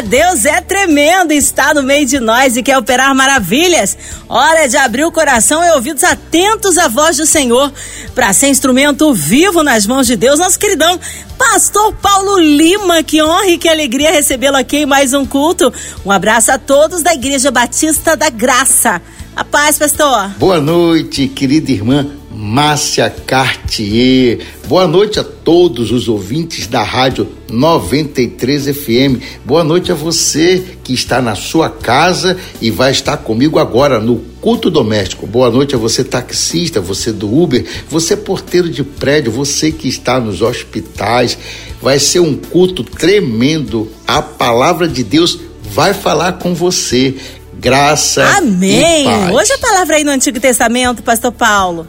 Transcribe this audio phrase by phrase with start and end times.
[0.00, 3.98] Deus é tremendo, está no meio de nós e quer operar maravilhas.
[4.28, 7.72] Hora de abrir o coração e ouvidos atentos à voz do Senhor
[8.14, 10.38] para ser instrumento vivo nas mãos de Deus.
[10.38, 10.98] Nosso queridão
[11.36, 15.72] Pastor Paulo Lima, que honra e que alegria recebê-lo aqui em mais um culto.
[16.04, 19.02] Um abraço a todos da Igreja Batista da Graça.
[19.36, 20.30] A paz, pastor.
[20.38, 24.40] Boa noite, querida irmã Márcia Cartier.
[24.66, 29.22] Boa noite a todos os ouvintes da Rádio 93 FM.
[29.44, 34.16] Boa noite a você que está na sua casa e vai estar comigo agora no
[34.40, 35.26] culto doméstico.
[35.26, 40.18] Boa noite a você taxista, você do Uber, você porteiro de prédio, você que está
[40.18, 41.36] nos hospitais.
[41.80, 43.88] Vai ser um culto tremendo.
[44.06, 47.14] A palavra de Deus vai falar com você.
[47.60, 49.02] Graça Amém.
[49.02, 49.34] e paz.
[49.34, 51.86] Hoje a palavra aí no Antigo Testamento, pastor Paulo.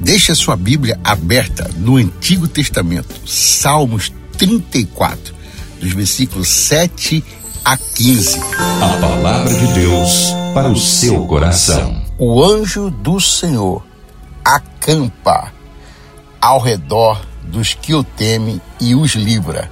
[0.00, 5.32] Deixe a sua Bíblia aberta no Antigo Testamento, Salmos 34,
[5.80, 7.24] dos versículos 7
[7.64, 8.40] a 15.
[8.80, 12.02] A palavra de Deus para o seu coração.
[12.18, 13.86] O anjo do Senhor
[14.44, 15.52] acampa
[16.40, 19.70] ao redor dos que o temem e os livra.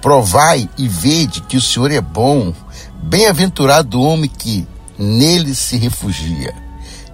[0.00, 2.54] Provai e vede que o Senhor é bom,
[3.02, 4.66] bem-aventurado o homem que
[4.98, 6.54] nele se refugia.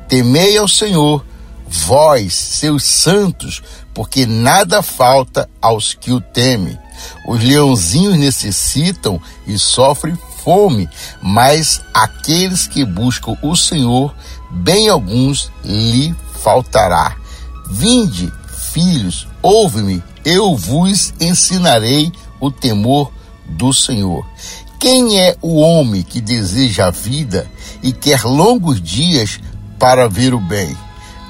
[0.09, 1.25] Temei ao Senhor,
[1.67, 3.63] vós, seus santos,
[3.95, 6.79] porque nada falta aos que o temem.
[7.27, 10.89] Os leãozinhos necessitam e sofrem fome,
[11.23, 14.15] mas aqueles que buscam o Senhor,
[14.51, 17.17] bem alguns lhe faltará.
[17.71, 18.33] Vinde,
[18.73, 23.13] filhos, ouve-me, eu vos ensinarei o temor
[23.47, 24.27] do Senhor.
[24.79, 27.51] Quem é o homem que deseja a vida
[27.83, 29.41] e quer longos dias
[29.77, 30.77] para ver o bem?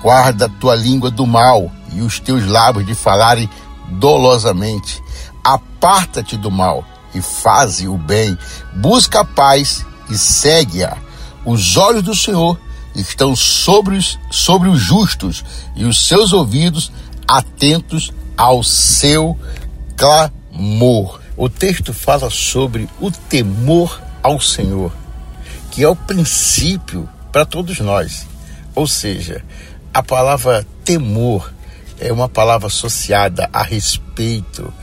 [0.03, 3.49] Guarda a tua língua do mal e os teus lábios de falarem
[3.93, 5.03] dolosamente.
[5.43, 6.85] Aparta-te do mal
[7.15, 8.37] e faze o bem.
[8.75, 10.99] Busca a paz e segue-a.
[11.43, 12.61] Os olhos do Senhor
[12.95, 15.43] estão sobre os, sobre os justos
[15.75, 16.93] e os seus ouvidos
[17.27, 19.39] atentos ao seu
[19.97, 21.19] clamor.
[21.41, 24.93] O texto fala sobre o temor ao Senhor,
[25.71, 28.27] que é o princípio para todos nós.
[28.75, 29.45] Ou seja,
[29.95, 31.55] a palavra temor
[32.01, 34.75] é uma palavra associada a respeito,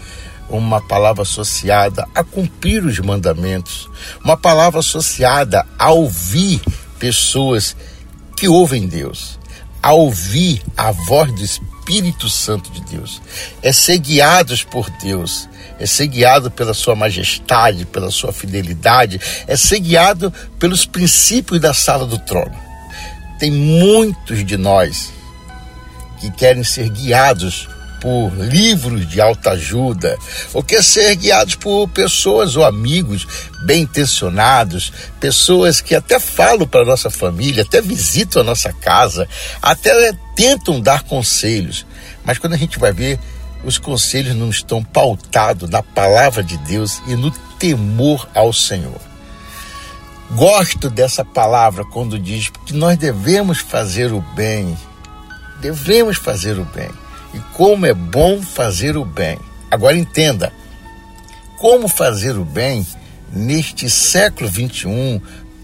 [0.50, 3.90] uma palavra associada a cumprir os mandamentos,
[4.24, 6.62] uma palavra associada a ouvir
[6.98, 7.76] pessoas
[8.38, 9.38] que ouvem Deus,
[9.84, 11.75] a ouvir a voz do Espírito
[12.30, 13.22] Santo de Deus,
[13.62, 15.48] é ser guiados por Deus,
[15.80, 21.74] é ser guiado pela sua majestade, pela sua fidelidade, é ser guiado pelos princípios da
[21.74, 22.56] sala do trono.
[23.40, 25.12] Tem muitos de nós
[26.20, 27.68] que querem ser guiados
[28.06, 30.16] por livros de alta ajuda,
[30.54, 33.28] ou quer ser guiados por pessoas ou amigos
[33.66, 39.28] bem intencionados, pessoas que até falam para nossa família, até visitam a nossa casa,
[39.60, 41.84] até tentam dar conselhos.
[42.24, 43.20] Mas quando a gente vai ver,
[43.64, 49.02] os conselhos não estão pautados na palavra de Deus e no temor ao Senhor.
[50.30, 54.78] Gosto dessa palavra quando diz que nós devemos fazer o bem.
[55.60, 56.92] Devemos fazer o bem.
[57.36, 59.38] E como é bom fazer o bem.
[59.70, 60.54] Agora entenda,
[61.58, 62.86] como fazer o bem
[63.32, 65.20] neste século 21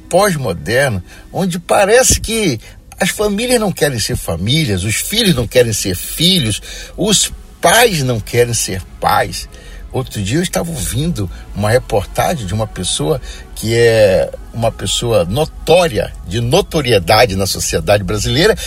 [0.09, 2.59] pós-moderno, onde parece que
[2.99, 6.61] as famílias não querem ser famílias, os filhos não querem ser filhos,
[6.97, 7.31] os
[7.61, 9.47] pais não querem ser pais.
[9.91, 13.21] Outro dia eu estava ouvindo uma reportagem de uma pessoa
[13.55, 18.57] que é uma pessoa notória, de notoriedade na sociedade brasileira,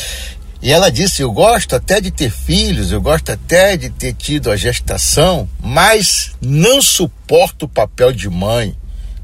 [0.64, 4.50] e ela disse: Eu gosto até de ter filhos, eu gosto até de ter tido
[4.50, 8.75] a gestação, mas não suporto o papel de mãe.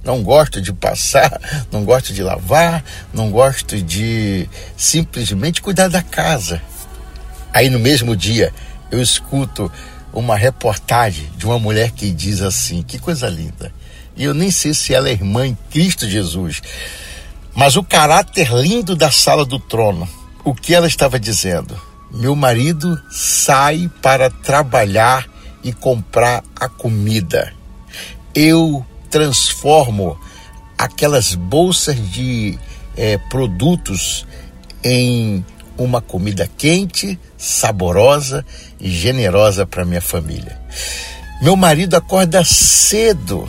[0.04, 1.40] Não gosto de passar,
[1.72, 6.60] não gosto de lavar, não gosto de simplesmente cuidar da casa.
[7.54, 8.52] Aí no mesmo dia
[8.90, 9.72] eu escuto
[10.12, 13.72] uma reportagem de uma mulher que diz assim: que coisa linda.
[14.14, 16.60] E eu nem sei se ela é irmã em Cristo Jesus,
[17.54, 20.19] mas o caráter lindo da sala do trono.
[20.50, 21.80] O que ela estava dizendo?
[22.10, 25.24] Meu marido sai para trabalhar
[25.62, 27.54] e comprar a comida.
[28.34, 30.18] Eu transformo
[30.76, 32.58] aquelas bolsas de
[32.96, 34.26] é, produtos
[34.82, 35.46] em
[35.78, 38.44] uma comida quente, saborosa
[38.80, 40.60] e generosa para minha família.
[41.40, 43.48] Meu marido acorda cedo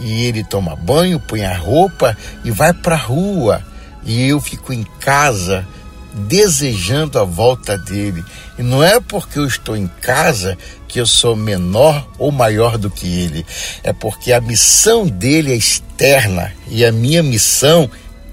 [0.00, 3.64] E ele toma banho, põe a roupa e vai para a rua.
[4.04, 5.64] E eu fico em casa
[6.14, 8.24] desejando a volta dele.
[8.58, 10.56] E não é porque eu estou em casa
[10.86, 13.44] que eu sou menor ou maior do que ele.
[13.82, 17.90] É porque a missão dele é externa e a minha missão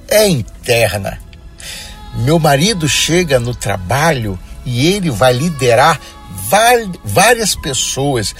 [0.07, 1.19] é interna.
[2.15, 5.99] Meu marido chega no trabalho e ele vai liderar
[7.03, 8.35] várias pessoas.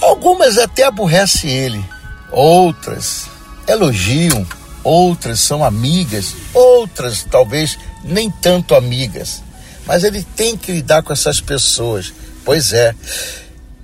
[0.00, 1.84] Algumas até aborrecem ele,
[2.32, 3.28] outras
[3.68, 4.46] elogiam,
[4.82, 9.42] outras são amigas, outras talvez nem tanto amigas.
[9.86, 12.12] Mas ele tem que lidar com essas pessoas.
[12.44, 12.94] Pois é,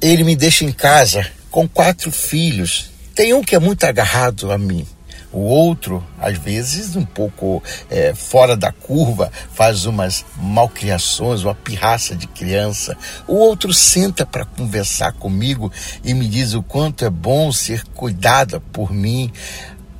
[0.00, 2.90] ele me deixa em casa com quatro filhos.
[3.14, 4.87] Tem um que é muito agarrado a mim.
[5.34, 12.14] O outro, às vezes, um pouco é, fora da curva, faz umas malcriações, uma pirraça
[12.14, 12.96] de criança.
[13.26, 15.72] O outro senta para conversar comigo
[16.05, 19.32] e me diz o quanto é bom ser cuidada por mim.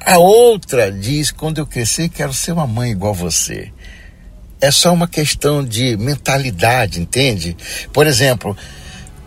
[0.07, 3.73] A outra diz: quando eu crescer, quero ser uma mãe igual você.
[4.61, 7.57] É só uma questão de mentalidade, entende?
[7.93, 8.57] Por exemplo,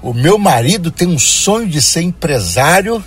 [0.01, 3.03] o meu marido tem um sonho de ser empresário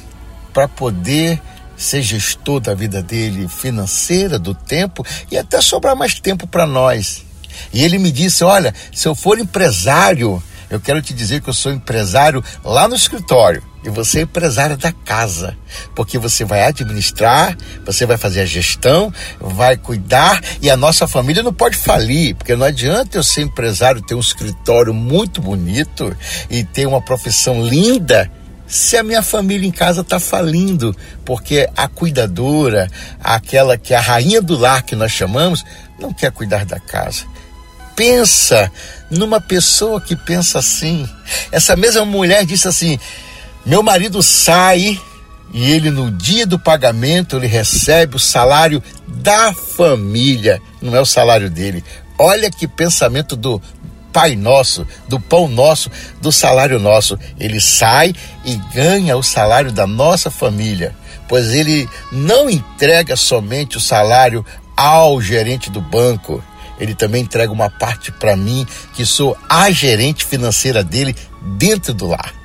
[0.53, 1.41] para poder
[1.77, 7.25] ser gestor da vida dele financeira, do tempo e até sobrar mais tempo para nós.
[7.73, 11.55] E ele me disse: Olha, se eu for empresário, eu quero te dizer que eu
[11.55, 15.57] sou empresário lá no escritório e você é empresária da casa,
[15.95, 21.43] porque você vai administrar, você vai fazer a gestão, vai cuidar e a nossa família
[21.43, 26.15] não pode falir, porque não adianta eu ser empresário, ter um escritório muito bonito
[26.51, 28.31] e ter uma profissão linda
[28.71, 30.95] se a minha família em casa está falindo,
[31.25, 32.89] porque a cuidadora,
[33.19, 35.65] aquela que é a rainha do lar que nós chamamos,
[35.99, 37.25] não quer cuidar da casa.
[37.97, 38.71] Pensa
[39.11, 41.09] numa pessoa que pensa assim.
[41.51, 42.97] Essa mesma mulher disse assim:
[43.65, 45.01] meu marido sai
[45.53, 51.07] e ele no dia do pagamento ele recebe o salário da família, não é o
[51.07, 51.85] salário dele.
[52.19, 53.61] Olha que pensamento do
[54.13, 55.89] Pai nosso, do pão nosso,
[56.21, 57.19] do salário nosso.
[57.39, 58.13] Ele sai
[58.45, 60.97] e ganha o salário da nossa família,
[61.29, 64.45] pois ele não entrega somente o salário
[64.77, 66.43] ao gerente do banco,
[66.79, 71.15] ele também entrega uma parte para mim, que sou a gerente financeira dele
[71.59, 72.40] dentro do lar.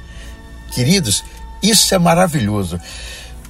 [0.76, 1.24] Queridos,
[1.64, 2.78] isso é maravilhoso.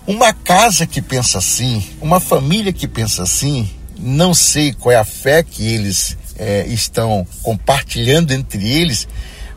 [0.06, 3.68] Uma casa que pensa assim, uma família que pensa assim,
[3.98, 9.08] não sei qual é a fé que eles é, estão compartilhando entre eles,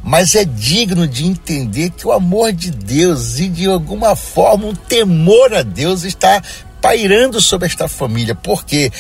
[0.03, 4.75] mas é digno de entender que o amor de Deus e de alguma forma um
[4.75, 6.43] temor a Deus está
[6.81, 8.35] pairando sobre esta família.
[8.35, 8.91] Porque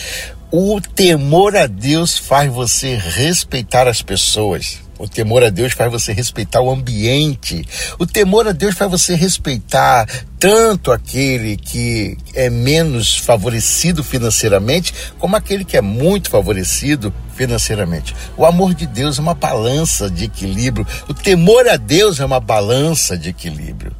[0.50, 4.87] o temor a Deus faz você respeitar as pessoas.
[4.99, 7.65] O temor a Deus faz você respeitar o ambiente.
[7.99, 10.06] O temor a Deus faz você respeitar
[10.39, 18.15] tanto aquele que é menos favorecido financeiramente, como aquele que é muito favorecido financeiramente.
[18.37, 20.87] O amor de Deus é uma balança de equilíbrio.
[21.09, 23.95] O temor a Deus é uma balança de equilíbrio.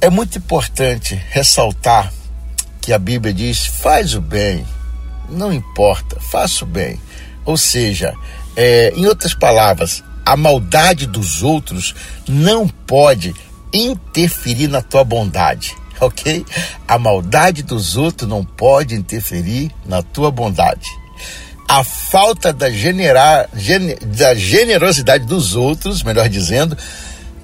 [0.00, 2.12] É muito importante ressaltar
[2.80, 4.66] que a Bíblia diz: faz o bem,
[5.30, 6.98] não importa, faça o bem.
[7.44, 8.12] Ou seja,
[8.56, 11.94] é, em outras palavras, a maldade dos outros
[12.28, 13.34] não pode
[13.72, 16.44] interferir na tua bondade, ok?
[16.86, 20.88] A maldade dos outros não pode interferir na tua bondade.
[21.68, 26.76] A falta da, genera, gener, da generosidade dos outros, melhor dizendo,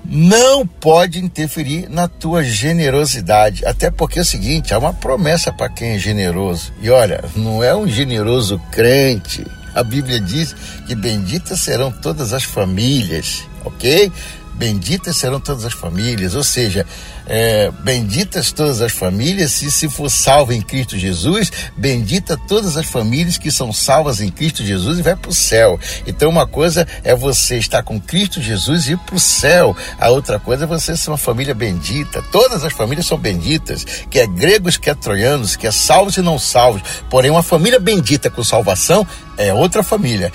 [0.04, 3.64] não pode interferir na tua generosidade.
[3.64, 6.72] Até porque é o seguinte, há uma promessa para quem é generoso.
[6.82, 9.46] E olha, não é um generoso crente
[9.78, 10.54] a Bíblia diz
[10.86, 14.12] que benditas serão todas as famílias, ok?
[14.58, 16.84] Benditas serão todas as famílias, ou seja,
[17.26, 22.84] é, benditas todas as famílias, e se for salvo em Cristo Jesus, bendita todas as
[22.84, 25.78] famílias que são salvas em Cristo Jesus e vai para o céu.
[26.06, 30.10] Então, uma coisa é você estar com Cristo Jesus e ir para o céu, a
[30.10, 32.20] outra coisa é você ser uma família bendita.
[32.32, 36.82] Todas as famílias são benditas, quer gregos, quer troianos, quer salvos e não salvos.
[37.08, 40.32] Porém, uma família bendita com salvação é outra família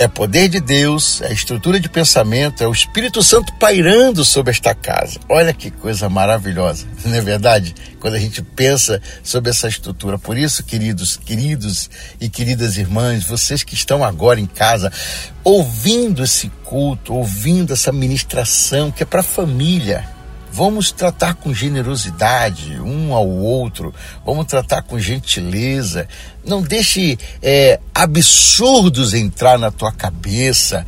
[0.00, 4.74] é poder de Deus, é estrutura de pensamento, é o Espírito Santo pairando sobre esta
[4.74, 5.20] casa.
[5.28, 7.74] Olha que coisa maravilhosa, não é verdade?
[8.00, 10.18] Quando a gente pensa sobre essa estrutura.
[10.18, 14.90] Por isso, queridos, queridos e queridas irmãs, vocês que estão agora em casa,
[15.44, 20.08] ouvindo esse culto, ouvindo essa ministração que é para a família,
[20.52, 26.08] Vamos tratar com generosidade um ao outro, vamos tratar com gentileza.
[26.44, 30.84] Não deixe é, absurdos entrar na tua cabeça.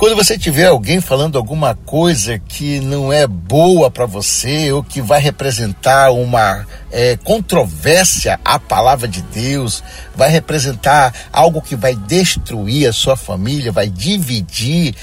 [0.00, 5.02] Quando você tiver alguém falando alguma coisa que não é boa para você ou que
[5.02, 12.88] vai representar uma é, controvérsia à palavra de Deus, vai representar algo que vai destruir
[12.88, 14.94] a sua família, vai dividir,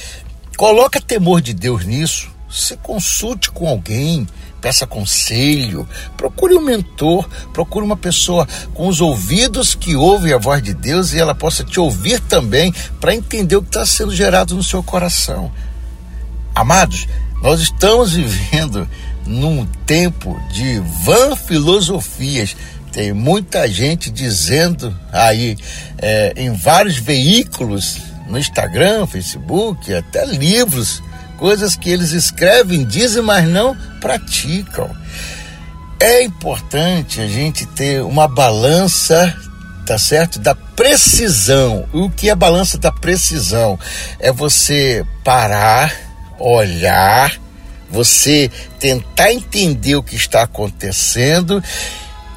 [0.57, 2.36] coloca temor de Deus nisso.
[2.49, 4.27] Se consulte com alguém,
[4.61, 10.61] peça conselho, procure um mentor, procure uma pessoa com os ouvidos que ouvem a voz
[10.63, 14.55] de Deus e ela possa te ouvir também para entender o que está sendo gerado
[14.55, 15.51] no seu coração.
[16.55, 17.07] Amados,
[17.41, 18.87] nós estamos vivendo
[19.25, 22.55] num tempo de vã filosofias.
[22.91, 25.57] Tem muita gente dizendo aí
[25.99, 31.01] é, em vários veículos, no Instagram, Facebook, até livros,
[31.37, 34.89] coisas que eles escrevem, dizem, mas não praticam.
[35.99, 39.35] É importante a gente ter uma balança,
[39.85, 40.37] tá certo?
[40.39, 41.87] Da precisão.
[41.91, 43.79] O que é balança da precisão?
[44.19, 45.93] É você parar,
[46.39, 47.35] olhar,
[47.89, 51.63] você tentar entender o que está acontecendo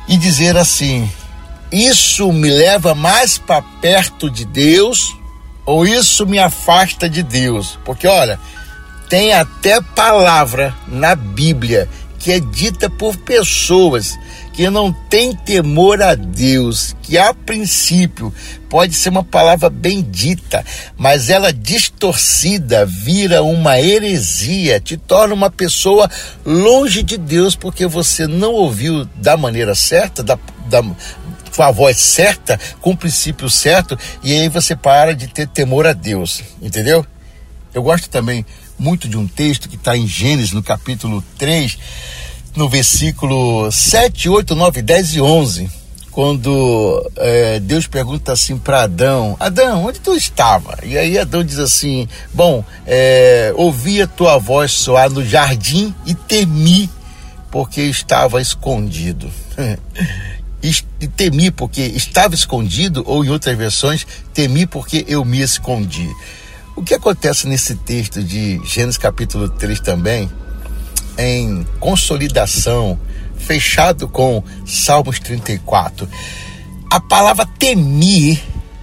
[0.08, 1.10] e dizer assim:
[1.70, 5.14] isso me leva mais para perto de Deus
[5.66, 7.78] ou isso me afasta de Deus?
[7.84, 8.40] Porque olha,
[9.10, 11.88] tem até palavra na Bíblia
[12.20, 14.16] que é dita por pessoas
[14.52, 18.32] que não têm temor a Deus, que a princípio
[18.68, 20.62] pode ser uma palavra bendita,
[20.98, 26.10] mas ela distorcida vira uma heresia, te torna uma pessoa
[26.44, 30.82] longe de Deus, porque você não ouviu da maneira certa, da, da,
[31.56, 35.86] com a voz certa, com o princípio certo, e aí você para de ter temor
[35.86, 37.04] a Deus, entendeu?
[37.72, 38.44] Eu gosto também
[38.80, 41.78] muito de um texto que está em Gênesis, no capítulo 3,
[42.56, 45.70] no versículo 7, 8, 9, 10 e 11,
[46.10, 50.78] quando é, Deus pergunta assim para Adão: Adão, onde tu estava?
[50.82, 56.14] E aí Adão diz assim: Bom, é, ouvi a tua voz soar no jardim e
[56.14, 56.88] temi,
[57.50, 59.30] porque estava escondido.
[60.62, 66.08] e temi porque estava escondido, ou em outras versões, temi porque eu me escondi.
[66.76, 70.30] O que acontece nesse texto de Gênesis capítulo 3 também,
[71.18, 72.98] em consolidação,
[73.36, 76.08] fechado com Salmos 34,
[76.90, 78.42] a palavra temir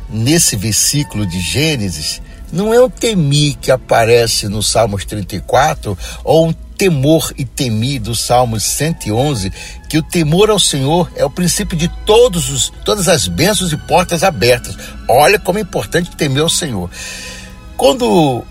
[0.09, 6.53] nesse versículo de Gênesis não é um temir que aparece no Salmos 34 ou um
[6.77, 9.51] temor e temir do Salmos 111,
[9.89, 13.77] que o temor ao Senhor é o princípio de todos os, todas as bênçãos e
[13.77, 14.77] portas abertas.
[15.09, 16.89] Olha como é importante temer ao Senhor.
[17.77, 18.43] Quando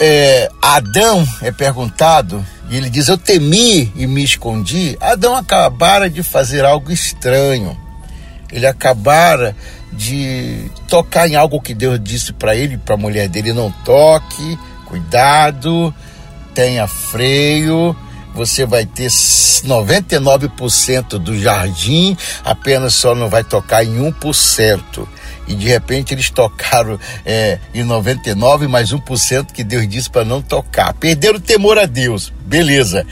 [0.00, 6.22] é, Adão é perguntado, e ele diz: Eu temi e me escondi, Adão acabara de
[6.22, 7.76] fazer algo estranho.
[8.50, 9.54] Ele acabara
[9.92, 14.58] de tocar em algo que Deus disse para ele, para a mulher dele: Não toque,
[14.86, 15.92] cuidado,
[16.54, 17.96] tenha freio.
[18.38, 25.08] Você vai ter 99% do jardim, apenas só não vai tocar em 1%
[25.48, 30.40] e de repente eles tocaram é, em 99 mais 1% que Deus disse para não
[30.40, 30.94] tocar.
[30.94, 32.32] Perderam o temor a Deus.
[32.46, 33.04] Beleza.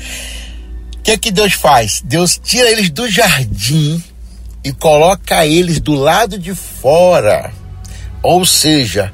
[0.95, 2.03] O que é que Deus faz?
[2.05, 4.01] Deus tira eles do jardim
[4.63, 7.53] e coloca eles do lado de fora.
[8.23, 9.13] Ou seja,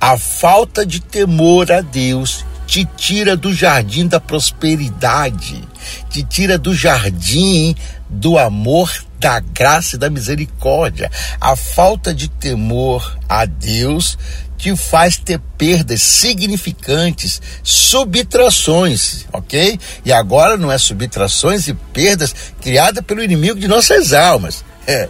[0.00, 5.60] a falta de temor a Deus te tira do jardim da prosperidade,
[6.08, 7.74] te tira do jardim
[8.08, 11.10] do amor da graça e da misericórdia.
[11.40, 14.16] A falta de temor a Deus
[14.56, 19.76] te faz ter perdas significantes, subtrações, ok?
[20.04, 24.64] E agora não é subtrações e perdas criadas pelo inimigo de nossas almas.
[24.86, 25.08] É,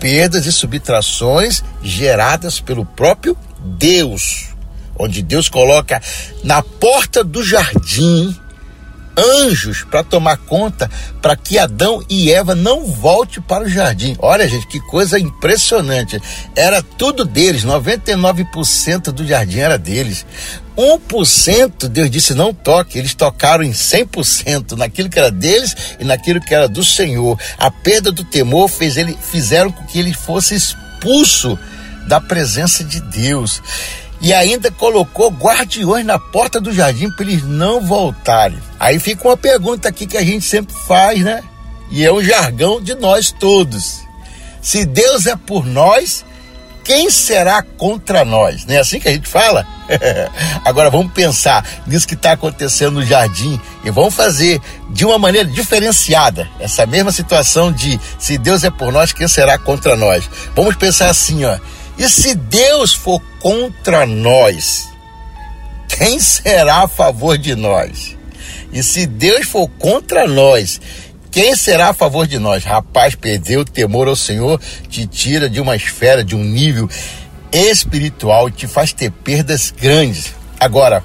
[0.00, 4.53] perdas e subtrações geradas pelo próprio Deus,
[4.98, 6.00] onde Deus coloca
[6.42, 8.36] na porta do jardim
[9.16, 10.90] anjos para tomar conta
[11.22, 14.16] para que Adão e Eva não volte para o jardim.
[14.18, 16.20] Olha, gente, que coisa impressionante.
[16.56, 20.26] Era tudo deles, 99% do jardim era deles.
[20.76, 26.40] 1% Deus disse não toque, eles tocaram em 100% naquilo que era deles e naquilo
[26.40, 27.38] que era do Senhor.
[27.56, 31.56] A perda do temor fez ele fizeram com que ele fosse expulso
[32.08, 33.62] da presença de Deus
[34.24, 38.58] e ainda colocou guardiões na porta do jardim para eles não voltarem.
[38.80, 41.44] Aí fica uma pergunta aqui que a gente sempre faz, né?
[41.90, 44.00] E é um jargão de nós todos.
[44.62, 46.24] Se Deus é por nós,
[46.82, 48.64] quem será contra nós?
[48.64, 49.66] Não é assim que a gente fala?
[50.64, 55.46] Agora vamos pensar nisso que está acontecendo no jardim e vamos fazer de uma maneira
[55.46, 60.24] diferenciada essa mesma situação de se Deus é por nós, quem será contra nós?
[60.56, 61.58] Vamos pensar assim, ó.
[61.96, 64.88] E se Deus for contra nós,
[65.88, 68.16] quem será a favor de nós?
[68.72, 70.80] E se Deus for contra nós,
[71.30, 72.64] quem será a favor de nós?
[72.64, 76.88] Rapaz, perder o temor ao Senhor te tira de uma esfera, de um nível
[77.52, 80.34] espiritual, te faz ter perdas grandes.
[80.58, 81.04] Agora,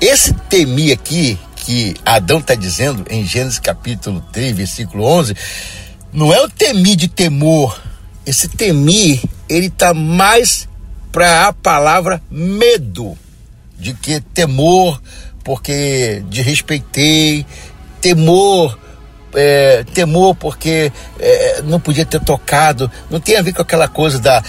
[0.00, 5.36] esse temir aqui, que Adão está dizendo em Gênesis capítulo 3, versículo 11,
[6.12, 7.78] não é o temir de temor.
[8.24, 10.68] Esse temir, ele está mais
[11.10, 13.18] para a palavra medo,
[13.76, 15.02] de que temor,
[15.42, 17.44] porque de respeitei,
[18.00, 18.78] temor,
[19.34, 24.20] é, temor porque é, não podia ter tocado, não tem a ver com aquela coisa
[24.20, 24.42] da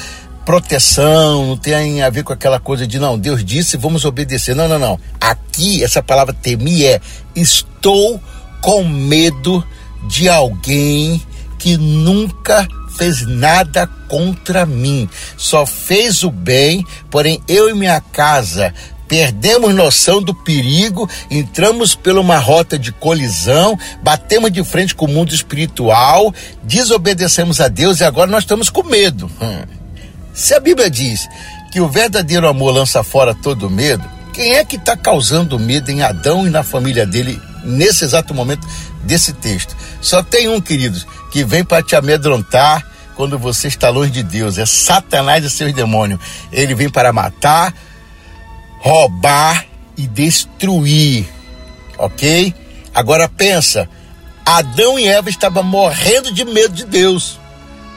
[0.46, 4.56] proteção, não tem a ver com aquela coisa de não, Deus disse, vamos obedecer.
[4.56, 5.00] Não, não, não.
[5.20, 7.02] Aqui essa palavra temir é
[7.36, 8.22] estou
[8.62, 9.66] com medo
[10.08, 11.22] de alguém
[11.58, 12.68] que nunca
[12.98, 18.74] fez nada contra mim, só fez o bem, porém eu e minha casa
[19.12, 25.10] perdemos noção do perigo, entramos por uma rota de colisão, batemos de frente com o
[25.10, 26.34] mundo espiritual,
[26.64, 29.30] desobedecemos a Deus e agora nós estamos com medo.
[29.42, 29.64] Hum.
[30.34, 31.28] Se a Bíblia diz
[31.74, 36.02] que o verdadeiro amor lança fora todo medo, quem é que está causando medo em
[36.02, 38.66] Adão e na família dele nesse exato momento
[39.04, 39.76] desse texto?
[40.00, 44.58] Só tem um, queridos, que vem para te amedrontar quando você está longe de Deus.
[44.58, 46.20] É Satanás e seus demônios.
[46.52, 47.74] Ele vem para matar,
[48.80, 49.66] roubar
[49.98, 51.28] e destruir.
[51.98, 52.54] Ok?
[52.94, 53.88] Agora pensa:
[54.46, 57.40] Adão e Eva estavam morrendo de medo de Deus.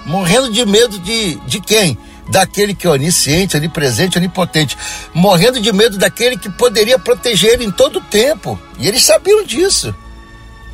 [0.05, 1.97] Morrendo de medo de, de quem?
[2.29, 4.77] Daquele que é onisciente, onipresente, onipotente.
[5.15, 8.59] Morrendo de medo daquele que poderia proteger em todo o tempo.
[8.79, 9.95] E eles sabiam disso.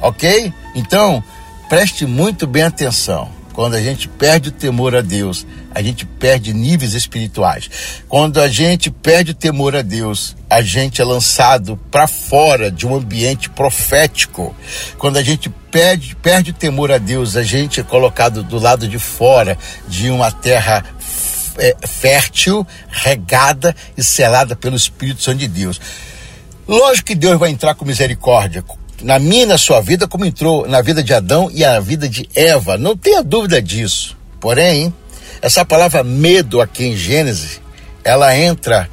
[0.00, 0.52] Ok?
[0.74, 1.22] Então,
[1.68, 3.40] preste muito bem atenção.
[3.52, 7.68] Quando a gente perde o temor a Deus, a gente perde níveis espirituais.
[8.08, 12.86] Quando a gente perde o temor a Deus, a gente é lançado para fora de
[12.86, 14.54] um ambiente profético.
[14.98, 18.88] Quando a gente perde, perde o temor a Deus, a gente é colocado do lado
[18.88, 20.84] de fora de uma terra
[21.58, 25.80] é, fértil, regada e selada pelo Espírito Santo de Deus.
[26.66, 28.64] Lógico que Deus vai entrar com misericórdia,
[29.02, 32.08] na minha e na sua vida, como entrou na vida de Adão e a vida
[32.08, 32.76] de Eva.
[32.76, 34.16] Não tenha dúvida disso.
[34.40, 34.92] Porém,
[35.42, 37.60] essa palavra medo aqui em Gênesis,
[38.04, 38.88] ela entra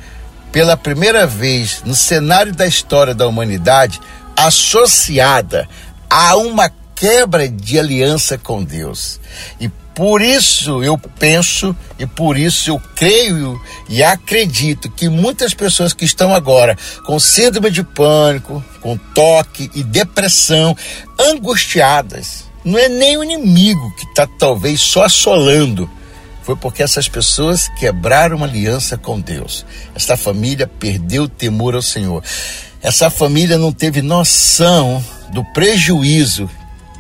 [0.52, 4.00] pela primeira vez no cenário da história da humanidade
[4.36, 5.68] associada
[6.10, 9.20] a uma quebra de aliança com Deus.
[9.60, 15.92] E por isso eu penso e por isso eu creio e acredito que muitas pessoas
[15.92, 20.78] que estão agora com síndrome de pânico, com toque e depressão,
[21.20, 25.90] angustiadas, não é nem o inimigo que está talvez só assolando.
[26.44, 29.66] Foi porque essas pessoas quebraram uma aliança com Deus.
[29.96, 32.24] Esta família perdeu o temor ao Senhor.
[32.84, 36.48] Essa família não teve noção do prejuízo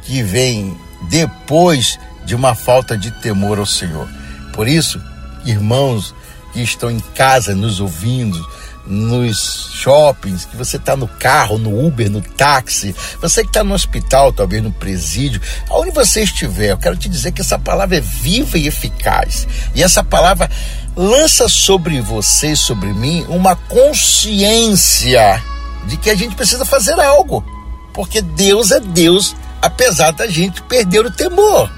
[0.01, 0.75] que vem
[1.11, 4.07] depois de uma falta de temor ao Senhor.
[4.53, 5.01] Por isso,
[5.45, 6.13] irmãos
[6.51, 8.45] que estão em casa nos ouvindo,
[8.85, 13.73] nos shoppings, que você está no carro, no Uber, no táxi, você que está no
[13.73, 18.01] hospital, talvez no presídio, aonde você estiver, eu quero te dizer que essa palavra é
[18.01, 19.47] viva e eficaz.
[19.73, 20.49] E essa palavra
[20.95, 25.41] lança sobre você sobre mim uma consciência
[25.85, 27.45] de que a gente precisa fazer algo.
[27.93, 31.71] Porque Deus é Deus, apesar da gente perder o temor.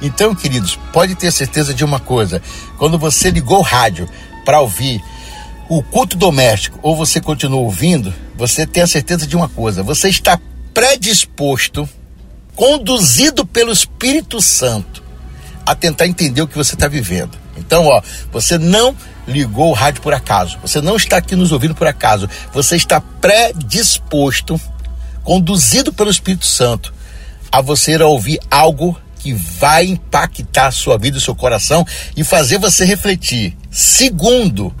[0.00, 2.42] Então, queridos, pode ter certeza de uma coisa:
[2.78, 4.08] quando você ligou o rádio
[4.44, 5.02] para ouvir
[5.68, 10.08] o culto doméstico ou você continua ouvindo, você tem a certeza de uma coisa: você
[10.08, 10.38] está
[10.74, 11.88] predisposto,
[12.56, 15.02] conduzido pelo Espírito Santo,
[15.64, 17.38] a tentar entender o que você está vivendo.
[17.56, 21.74] Então, ó, você não ligou o rádio por acaso, você não está aqui nos ouvindo
[21.74, 24.60] por acaso, você está predisposto,
[25.22, 26.92] conduzido pelo Espírito Santo,
[27.52, 31.34] a você ir a ouvir algo que vai impactar a sua vida e o seu
[31.34, 33.54] coração e fazer você refletir.
[33.70, 34.74] Segundo,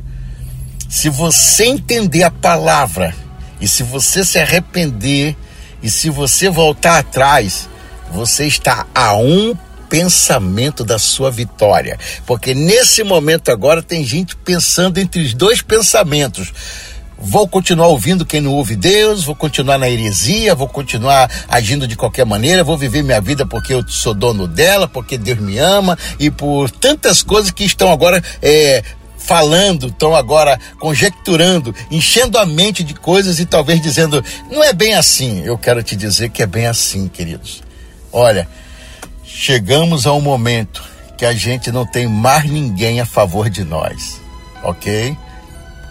[0.88, 3.14] se você entender a palavra
[3.60, 5.36] e se você se arrepender
[5.82, 7.68] e se você voltar atrás,
[8.10, 9.54] você está a um
[9.90, 11.98] pensamento da sua vitória.
[12.24, 16.52] Porque nesse momento agora tem gente pensando entre os dois pensamentos
[17.20, 21.96] vou continuar ouvindo quem não ouve Deus, vou continuar na heresia, vou continuar agindo de
[21.96, 25.98] qualquer maneira, vou viver minha vida porque eu sou dono dela, porque Deus me ama
[26.18, 28.82] e por tantas coisas que estão agora é,
[29.18, 34.94] falando, estão agora conjecturando, enchendo a mente de coisas e talvez dizendo, não é bem
[34.94, 35.42] assim.
[35.44, 37.62] Eu quero te dizer que é bem assim, queridos.
[38.12, 38.48] Olha,
[39.22, 40.82] chegamos a um momento
[41.16, 44.20] que a gente não tem mais ninguém a favor de nós,
[44.64, 45.16] ok?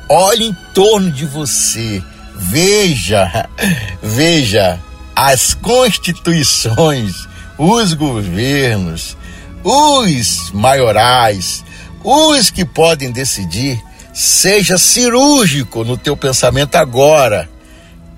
[0.10, 2.04] Olhe em torno de você.
[2.36, 3.48] Veja,
[4.02, 4.80] veja
[5.16, 9.16] as constituições, os governos,
[9.64, 11.64] os maiorais,
[12.04, 13.80] os que podem decidir,
[14.14, 17.50] seja cirúrgico no teu pensamento agora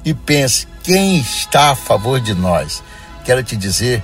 [0.05, 2.81] e pense quem está a favor de nós.
[3.25, 4.03] Quero te dizer,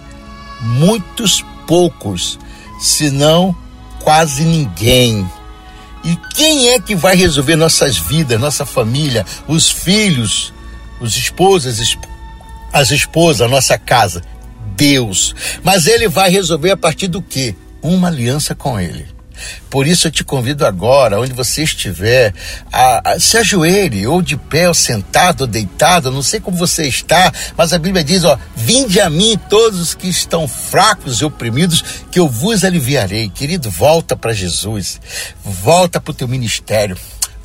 [0.60, 2.40] muitos poucos,
[2.80, 3.56] se não
[4.00, 5.30] quase ninguém.
[6.08, 10.54] E quem é que vai resolver nossas vidas, nossa família, os filhos,
[11.02, 11.98] os esposas,
[12.72, 14.24] as esposas, a nossa casa?
[14.74, 15.36] Deus.
[15.62, 17.54] Mas ele vai resolver a partir do quê?
[17.82, 19.06] Uma aliança com ele.
[19.70, 22.34] Por isso eu te convido agora, onde você estiver,
[22.72, 26.88] a, a, se ajoelhe, ou de pé, ou sentado, ou deitado, não sei como você
[26.88, 31.26] está, mas a Bíblia diz: ó, vinde a mim todos os que estão fracos e
[31.26, 33.30] oprimidos, que eu vos aliviarei.
[33.30, 35.00] Querido, volta para Jesus,
[35.44, 36.98] volta para o teu ministério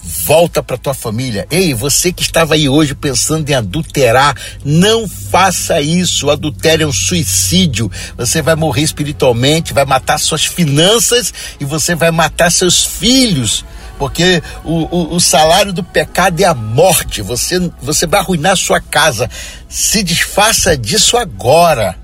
[0.02, 1.46] volta para tua família.
[1.50, 6.30] Ei, você que estava aí hoje pensando em adulterar, não faça isso.
[6.30, 7.90] Adultério é um suicídio.
[8.16, 13.64] Você vai morrer espiritualmente, vai matar suas finanças e você vai matar seus filhos.
[13.98, 17.22] Porque o, o, o salário do pecado é a morte.
[17.22, 19.30] Você, você vai arruinar sua casa.
[19.68, 21.96] Se desfaça disso agora.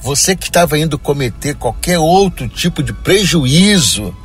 [0.00, 4.16] Você que estava indo cometer qualquer outro tipo de prejuízo,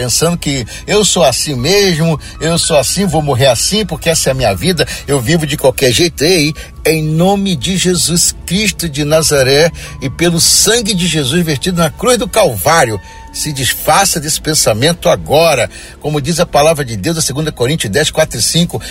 [0.00, 4.32] pensando que eu sou assim mesmo, eu sou assim, vou morrer assim, porque essa é
[4.32, 6.24] a minha vida, eu vivo de qualquer jeito.
[6.24, 6.54] Ei,
[6.86, 12.16] em nome de Jesus Cristo de Nazaré e pelo sangue de Jesus vertido na cruz
[12.16, 12.98] do Calvário,
[13.32, 15.68] se desfaça desse pensamento agora.
[16.00, 18.82] Como diz a palavra de Deus, a 2 Coríntios 10, 4 e 5,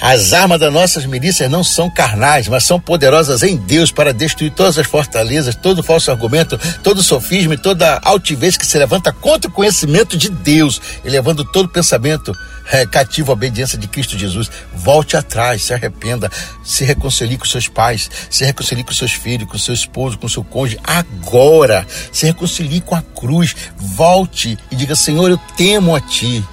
[0.00, 4.52] as armas das nossas milícias não são carnais, mas são poderosas em Deus para destruir
[4.52, 9.50] todas as fortalezas, todo falso argumento, todo sofismo e toda altivez que se levanta contra
[9.50, 12.32] o conhecimento de Deus, elevando todo pensamento
[12.70, 14.50] é, cativo à obediência de Cristo Jesus.
[14.74, 16.30] Volte atrás, se arrependa,
[16.62, 20.44] se reconcilie com seus pais, se reconcilie com seus filhos, com seu esposo, com seu
[20.44, 21.86] cônjuge, agora.
[22.12, 23.54] Se reconcilie com a cruz.
[23.94, 26.44] Volte e diga: Senhor, eu temo a ti,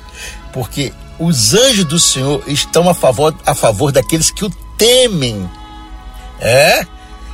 [0.51, 5.49] porque os anjos do Senhor estão a favor, a favor daqueles que o temem.
[6.39, 6.85] É?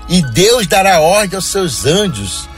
[0.08, 2.50] E Deus dará ordem aos seus anjos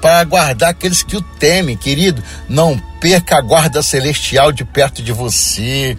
[0.00, 2.22] para guardar aqueles que o temem, querido.
[2.48, 5.96] Não perca a guarda celestial de perto de você.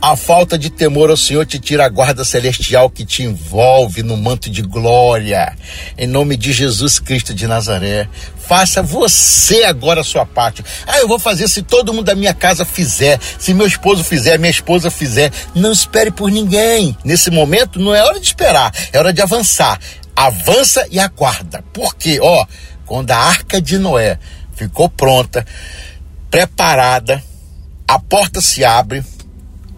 [0.00, 4.16] A falta de temor ao Senhor te tira a guarda celestial que te envolve no
[4.16, 5.56] manto de glória.
[5.96, 8.08] Em nome de Jesus Cristo de Nazaré.
[8.36, 10.64] Faça você agora a sua parte.
[10.86, 14.38] Ah, eu vou fazer se todo mundo da minha casa fizer, se meu esposo fizer,
[14.38, 15.32] minha esposa fizer.
[15.54, 16.96] Não espere por ninguém.
[17.04, 19.78] Nesse momento não é hora de esperar, é hora de avançar.
[20.14, 21.64] Avança e aguarda.
[21.72, 22.18] Por quê?
[22.20, 22.44] Ó,
[22.92, 24.18] quando a arca de Noé
[24.54, 25.46] ficou pronta,
[26.30, 27.24] preparada,
[27.88, 29.02] a porta se abre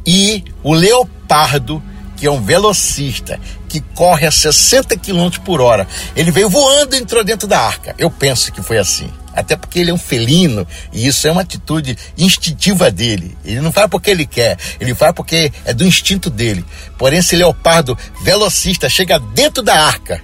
[0.04, 1.80] e o leopardo,
[2.16, 6.98] que é um velocista, que corre a 60 km por hora, ele veio voando e
[6.98, 7.94] entrou dentro da arca.
[7.98, 9.08] Eu penso que foi assim.
[9.32, 13.38] Até porque ele é um felino e isso é uma atitude instintiva dele.
[13.44, 16.64] Ele não faz porque ele quer, ele faz porque é do instinto dele.
[16.98, 20.20] Porém, esse leopardo velocista chega dentro da arca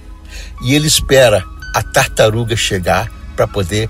[0.61, 1.41] e ele espera
[1.73, 3.89] a tartaruga chegar para poder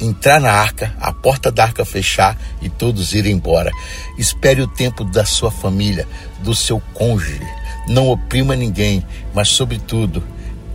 [0.00, 3.70] entrar na arca, a porta da arca fechar e todos irem embora.
[4.18, 6.06] Espere o tempo da sua família,
[6.42, 7.40] do seu cônjuge.
[7.88, 10.22] Não oprima ninguém, mas, sobretudo,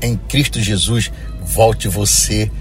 [0.01, 2.51] em Cristo Jesus, volte você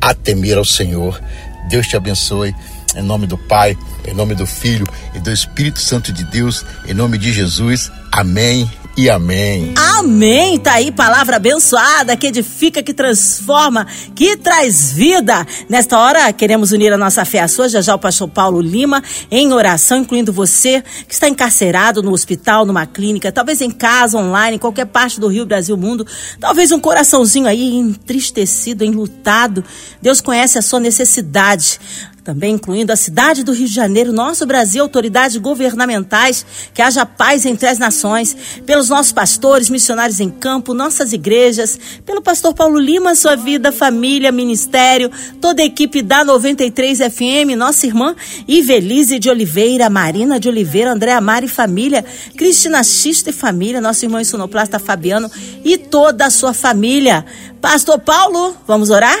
[0.00, 1.20] a temer ao Senhor.
[1.68, 2.54] Deus te abençoe.
[2.96, 3.76] Em nome do Pai,
[4.06, 7.90] em nome do Filho e do Espírito Santo de Deus, em nome de Jesus.
[8.12, 9.74] Amém e amém.
[9.76, 10.58] Amém.
[10.58, 15.46] Tá aí palavra abençoada que edifica, que transforma, que traz vida.
[15.68, 19.02] Nesta hora, queremos unir a nossa fé à sua, já já o pastor Paulo Lima,
[19.30, 24.56] em oração, incluindo você que está encarcerado no hospital, numa clínica, talvez em casa, online,
[24.56, 26.06] em qualquer parte do Rio, Brasil, mundo.
[26.38, 29.64] Talvez um coraçãozinho aí entristecido, enlutado.
[30.00, 31.80] Deus conhece a sua necessidade
[32.24, 37.44] também incluindo a cidade do Rio de Janeiro, nosso Brasil, autoridades governamentais, que haja paz
[37.44, 38.34] entre as nações,
[38.64, 44.32] pelos nossos pastores, missionários em campo, nossas igrejas, pelo pastor Paulo Lima, sua vida, família,
[44.32, 48.16] ministério, toda a equipe da 93 FM, nossa irmã
[48.48, 52.02] Ivelise de Oliveira, Marina de Oliveira, André Amar e família,
[52.38, 55.30] Cristina Xista e família, nosso irmão sonoplasta Fabiano
[55.62, 57.26] e toda a sua família.
[57.60, 59.18] Pastor Paulo, vamos orar?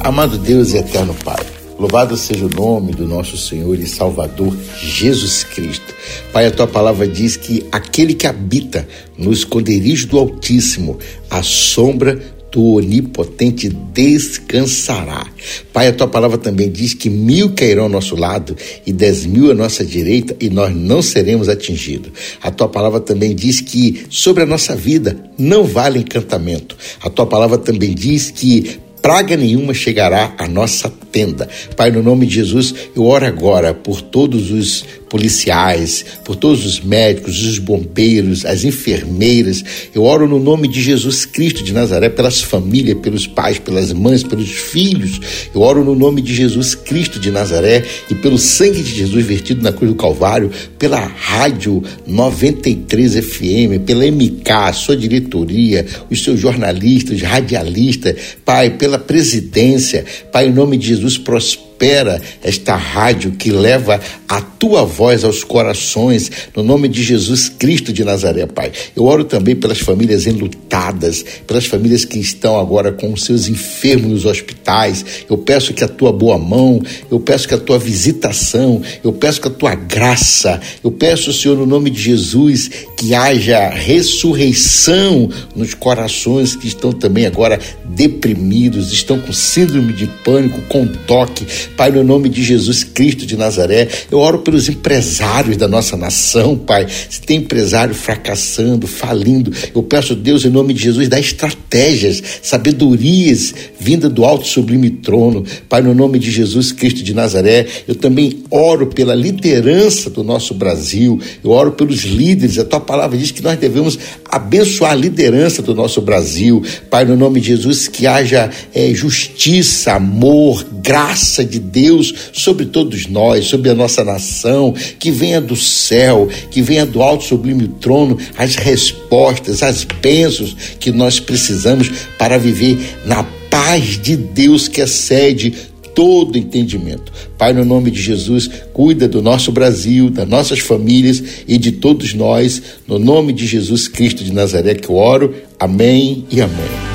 [0.00, 1.63] Amado Deus e eterno Pai.
[1.84, 5.94] Louvado seja o nome do nosso Senhor e Salvador Jesus Cristo.
[6.32, 12.18] Pai, a tua palavra diz que aquele que habita no esconderijo do Altíssimo, a sombra
[12.50, 15.26] tu, onipotente, descansará.
[15.74, 19.50] Pai, a tua palavra também diz que mil cairão ao nosso lado e dez mil
[19.50, 22.12] à nossa direita e nós não seremos atingidos.
[22.40, 26.78] A tua palavra também diz que sobre a nossa vida não vale encantamento.
[27.02, 31.46] A tua palavra também diz que praga nenhuma chegará à nossa tenda.
[31.76, 34.82] Pai, no nome de Jesus, eu oro agora por todos os
[35.14, 39.64] policiais, por todos os médicos, os bombeiros, as enfermeiras.
[39.94, 44.24] Eu oro no nome de Jesus Cristo de Nazaré, pelas famílias, pelos pais, pelas mães,
[44.24, 45.20] pelos filhos.
[45.54, 49.62] Eu oro no nome de Jesus Cristo de Nazaré e pelo sangue de Jesus vertido
[49.62, 50.50] na cruz do Calvário,
[50.80, 60.04] pela rádio 93 FM, pela MK, sua diretoria, os seus jornalistas, radialistas, Pai, pela presidência.
[60.32, 65.44] Pai, em nome de Jesus, prospera prospera esta rádio que leva a tua voz aos
[65.44, 68.72] corações, no nome de Jesus Cristo de Nazaré, Pai.
[68.96, 74.10] Eu oro também pelas famílias enlutadas, pelas famílias que estão agora com os seus enfermos
[74.10, 75.04] nos hospitais.
[75.28, 79.40] Eu peço que a tua boa mão, eu peço que a tua visitação, eu peço
[79.40, 85.74] que a tua graça, eu peço, Senhor, no nome de Jesus, que haja ressurreição nos
[85.74, 91.46] corações que estão também agora deprimidos, estão com síndrome de pânico, com toque.
[91.76, 96.56] Pai, no nome de Jesus Cristo de Nazaré, eu oro pelos empresários da nossa nação,
[96.56, 96.86] Pai.
[97.10, 103.54] Se tem empresário fracassando, falindo, eu peço, Deus, em nome de Jesus, dá estratégias, sabedorias
[103.78, 105.44] vinda do alto sublime trono.
[105.68, 110.54] Pai, no nome de Jesus Cristo de Nazaré, eu também oro pela liderança do nosso
[110.54, 112.58] Brasil, eu oro pelos líderes.
[112.58, 113.98] A tua palavra diz que nós devemos
[114.30, 116.62] abençoar a liderança do nosso Brasil.
[116.88, 123.06] Pai, no nome de Jesus, que haja é, justiça, amor, graça de Deus sobre todos
[123.06, 128.18] nós, sobre a nossa nação, que venha do céu, que venha do alto sublime trono
[128.36, 135.54] as respostas, as bênçãos que nós precisamos para viver na paz de Deus que excede
[135.94, 137.12] todo entendimento.
[137.38, 142.12] Pai, no nome de Jesus, cuida do nosso Brasil, das nossas famílias e de todos
[142.14, 142.60] nós.
[142.86, 145.34] No nome de Jesus Cristo de Nazaré que eu oro.
[145.58, 146.94] Amém e amém.